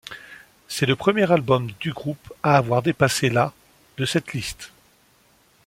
[0.67, 3.53] C'est le premier album du groupe à avoir dépassé la
[3.97, 4.71] de cette liste.